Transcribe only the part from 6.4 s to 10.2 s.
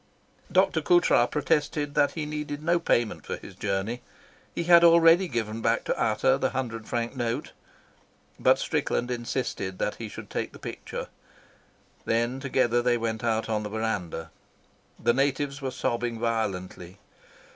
hundred franc note, but Strickland insisted that he